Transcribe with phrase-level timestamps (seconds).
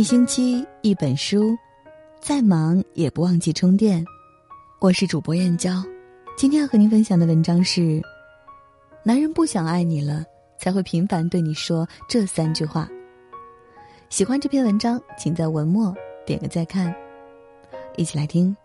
[0.00, 1.54] 一星期一本书，
[2.22, 4.02] 再忙也不忘记充电。
[4.78, 5.84] 我是主播燕娇，
[6.38, 8.00] 今天要和您分享的文章是：
[9.02, 10.24] 男人不想爱你了，
[10.58, 12.88] 才会频繁对你说这三句话。
[14.08, 15.94] 喜欢这篇文章，请在文末
[16.24, 16.94] 点个再看。
[17.98, 18.56] 一起来听。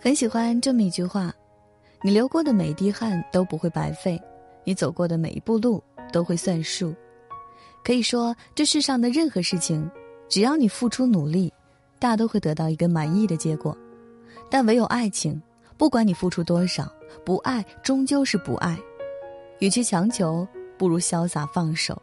[0.00, 1.34] 很喜欢这么一句话：
[2.00, 4.22] 你流过的每一滴汗都不会白费，
[4.62, 5.82] 你走过的每一步路
[6.12, 6.94] 都会算数。
[7.84, 9.90] 可以说，这世上的任何事情，
[10.28, 11.52] 只要你付出努力，
[11.98, 13.76] 大都会得到一个满意的结果。
[14.48, 15.40] 但唯有爱情，
[15.76, 16.90] 不管你付出多少，
[17.24, 18.78] 不爱终究是不爱。
[19.58, 22.00] 与其强求，不如潇洒放手。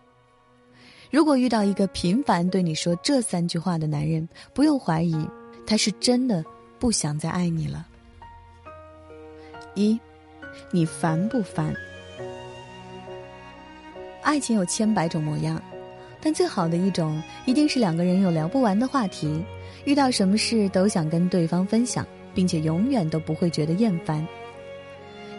[1.11, 5.27] 如果遇到一个频繁对你说这三句话的男人，不用怀疑，
[5.65, 6.43] 他是真的
[6.77, 7.87] 不想再爱你了。
[9.75, 9.99] 一，
[10.71, 11.73] 你烦不烦？
[14.21, 15.61] 爱情有千百种模样，
[16.21, 19.43] 但最好的一种一定是两个人有聊不完的话题，
[19.85, 24.25] 遇到什么事都想跟对方分享，并且永远都不会觉得厌烦。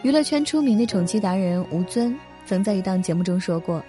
[0.03, 3.85] 娱乐圈出名的宠妻达人吴尊曾在一档节目中说过，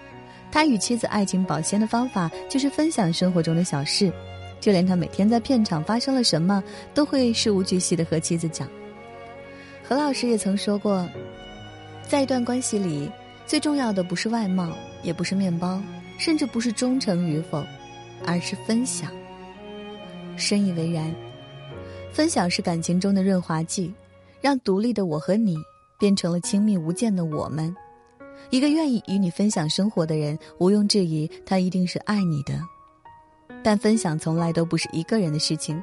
[0.51, 4.11] 他与妻子爱情保鲜的方法就是分享生活中的小事，
[4.59, 6.61] 就连他每天在片场发生了什么，
[6.93, 8.67] 都会事无巨细的和妻子讲。
[9.81, 11.07] 何老师也曾说过，
[12.03, 13.09] 在一段关系里。
[13.43, 14.71] 最重要的不是外貌，
[15.03, 15.81] 也不是面包，
[16.21, 17.65] 甚至不是忠诚与否，
[18.27, 19.11] 而是分享。
[20.37, 21.11] 深以为然，
[22.13, 23.91] 分享是感情中的润滑剂，
[24.39, 25.57] 让独立的我和你
[25.97, 27.75] 变成了亲密无间的我们。
[28.51, 32.53] 一个愿意与你分享生活的人，毋庸置疑，他一定是爱你的。
[33.63, 35.81] 但分享从来都不是一个人的事情，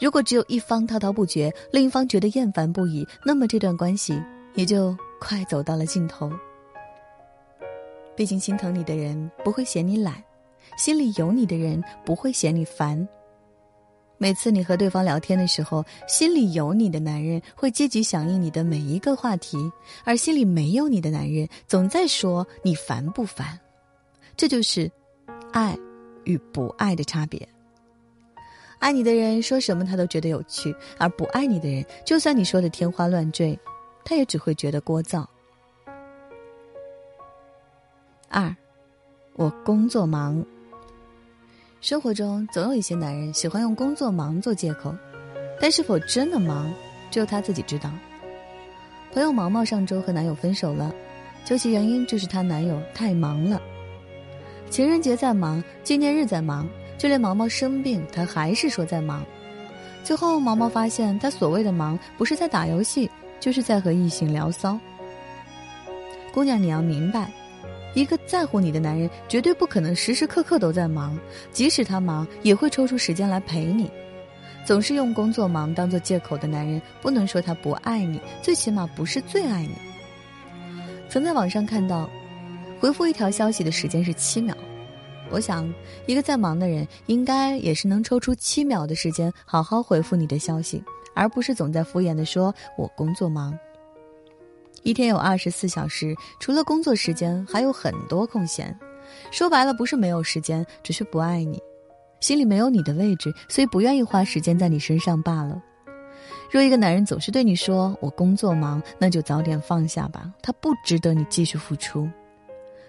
[0.00, 4.18] 如果只有一方滔滔不绝，另一方觉得厌烦不已，那么这段关系
[4.54, 6.32] 也就快走到了尽头。
[8.16, 10.14] 毕竟心疼你的人不会嫌你懒，
[10.78, 13.06] 心里有你的人不会嫌你烦。
[14.18, 19.58] 每次你和对方聊天的时候，心里有你的男人会积极响应你的每一个话题，
[20.04, 23.60] 而心里没有你的男人总在说你烦不烦。
[24.34, 24.90] 这就是
[25.52, 25.76] 爱
[26.24, 27.46] 与不爱的差别。
[28.78, 33.58] 爱你的人说什么他都觉得有趣，而不爱你的人，就算你说的天花乱坠，
[34.02, 35.26] 他也只会觉得聒噪。
[38.36, 38.54] 二，
[39.32, 40.44] 我工作忙。
[41.80, 44.94] 生活中总有一些男人喜欢用工作忙做借口，
[45.58, 46.70] 但是否真的忙，
[47.10, 47.90] 只有他自己知道。
[49.10, 50.94] 朋友毛毛上周和男友分手了，
[51.46, 53.58] 究其原因就是她男友太忙了。
[54.68, 59.24] 情人节在忙，纪念日在忙，就连毛毛生病，他还是说在忙。
[60.04, 63.10] 最后毛毛发现，他所谓的忙，不是在打游戏，
[63.40, 64.78] 就是在和异性聊骚。
[66.34, 67.32] 姑娘，你要明白。
[67.96, 71.18] 一个在乎你的男人，绝对不可能时时刻刻都在忙，
[71.50, 73.90] 即使他忙，也会抽出时间来陪你。
[74.66, 79.72] 总是用工作忙当做借口的男人，不能说他不爱你，最起码不是最爱你。
[81.08, 82.06] 曾在网上看到，
[82.78, 84.54] 回复一条消息的时间是七秒，
[85.30, 85.72] 我想，
[86.04, 90.84] 一个再忙的人，应该也是能抽出七秒的时间好好回复你的消息，
[91.14, 93.58] 而不是总在敷衍的说“我工作忙”。
[94.86, 98.72] 一天有二十四小时，除了工作时间，还有很多空闲。
[99.32, 101.60] 说白了，不是没有时间，只是不爱你，
[102.20, 105.60] 心里没有你的位置，所以不愿意花时间在你身上罢了。
[106.48, 112.08] 若一个男人总是对你说“我工作忙”，那就早点放下吧，他不值得你继续付出。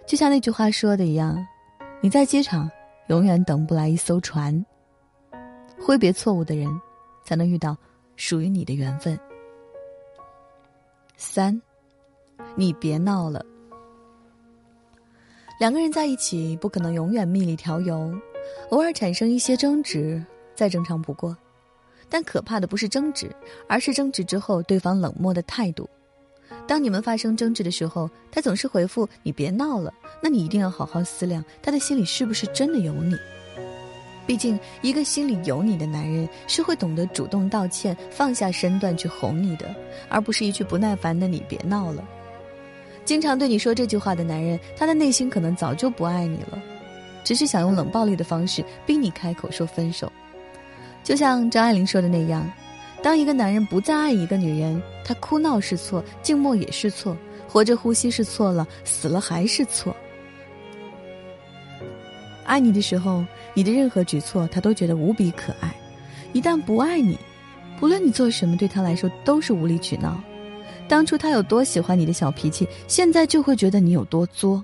[0.05, 1.43] 就像那句话说的一样，
[1.99, 2.69] 你在机场
[3.07, 4.63] 永远等不来一艘船。
[5.79, 6.69] 挥别错误的人，
[7.25, 7.75] 才能遇到
[8.15, 9.19] 属于你的缘分。
[11.15, 11.59] 三。
[12.55, 13.45] 你别闹了。
[15.59, 18.13] 两个人在一起不可能永远蜜里调油，
[18.69, 20.23] 偶尔产生一些争执
[20.55, 21.35] 再正常不过。
[22.09, 23.29] 但可怕的不是争执，
[23.67, 25.89] 而是争执之后对方冷漠的态度。
[26.65, 29.93] 当你们发生争执的时候，他总是回复“你别闹了”，
[30.23, 33.15] 那你一定要好好思量，他的心里是不是真的有你？
[34.25, 39.73] 毕竟，一个心里有你的男人是会懂得主动道歉、放下身段去哄你的，
[40.07, 42.07] 而不是一句不耐烦的“你别闹了”。
[43.07, 46.61] 经常对你说这句话的男人，他的内心可能早就不爱你了，
[47.23, 50.11] 只是想用冷暴力的方式逼你开口说分手。
[51.05, 52.45] 就像张爱玲说的那样，
[53.01, 57.15] 当一个男人不再爱一个女人，他哭闹是错，静默也是错，
[57.47, 59.95] 活着呼吸是错了，死了还是错。
[62.43, 63.23] 爱你的时候，
[63.53, 65.69] 你的任何举措他都觉得无比可爱；
[66.33, 67.17] 一旦不爱你，
[67.79, 70.21] 不论你做什么，对他来说都是无理取闹。
[70.87, 74.63] 当初他有多喜欢你的小脾气，现在就会觉得你有多作。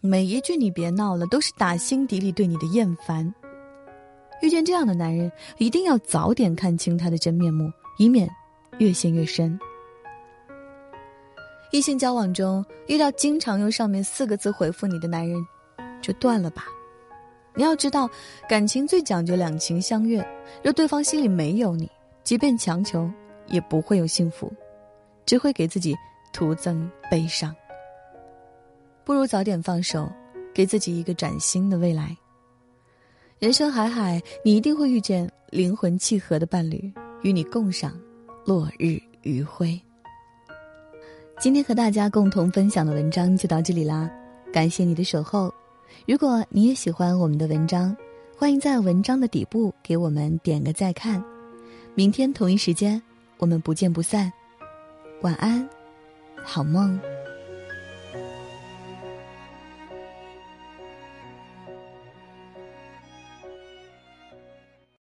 [0.00, 3.32] 每一句“你别闹了”都是打心底里对你的厌烦。
[4.42, 8.28] 遇见这样的男人，一定要早点看清他的真面目，以免
[8.78, 9.58] 越陷越深。
[11.70, 15.36] 异性交往中遇到经常用上面四个字回复你的男人，
[16.00, 16.64] 就断了吧。
[17.54, 18.08] 你要知道，
[18.48, 20.26] 感情最讲究两情相悦，
[20.62, 21.90] 若对方心里没有你，
[22.22, 23.10] 即便强求，
[23.46, 24.52] 也不会有幸福，
[25.26, 25.94] 只会给自己
[26.32, 27.54] 徒增悲伤。
[29.04, 30.10] 不如早点放手，
[30.54, 32.16] 给自己一个崭新的未来。
[33.38, 36.90] 人生海海，你一定会遇见灵魂契合的伴侣，
[37.22, 37.98] 与你共赏
[38.46, 39.78] 落日余晖。
[41.38, 44.10] 今天和大家共同分享的文章就到这里啦，
[44.52, 45.52] 感谢你的守候。
[46.06, 47.94] 如果你也喜欢我们的文章，
[48.38, 51.22] 欢迎在文章的底部给我们点个再看。
[51.94, 53.02] 明天同一时间，
[53.38, 54.32] 我们不见不散。
[55.24, 55.66] 晚安，
[56.44, 57.00] 好梦。